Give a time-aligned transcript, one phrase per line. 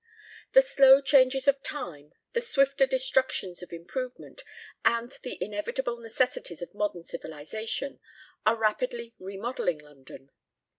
[0.53, 4.43] The slow changes of time, the swifter destructions of improvement,
[4.83, 7.99] and the inevitable necessities of modern civilisation,
[8.43, 10.31] are rapidly remodelling London.